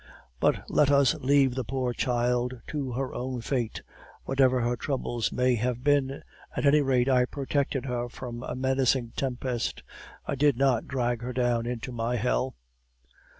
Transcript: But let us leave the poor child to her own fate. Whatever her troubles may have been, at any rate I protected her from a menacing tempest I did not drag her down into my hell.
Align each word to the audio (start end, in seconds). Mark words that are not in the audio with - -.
But 0.39 0.63
let 0.67 0.89
us 0.89 1.13
leave 1.13 1.53
the 1.53 1.63
poor 1.63 1.93
child 1.93 2.59
to 2.69 2.93
her 2.93 3.13
own 3.13 3.41
fate. 3.41 3.83
Whatever 4.23 4.61
her 4.61 4.75
troubles 4.75 5.31
may 5.31 5.53
have 5.53 5.83
been, 5.83 6.23
at 6.57 6.65
any 6.65 6.81
rate 6.81 7.07
I 7.07 7.25
protected 7.25 7.85
her 7.85 8.09
from 8.09 8.41
a 8.41 8.55
menacing 8.55 9.13
tempest 9.15 9.83
I 10.25 10.33
did 10.33 10.57
not 10.57 10.87
drag 10.87 11.21
her 11.21 11.33
down 11.33 11.67
into 11.67 11.91
my 11.91 12.15
hell. 12.15 12.55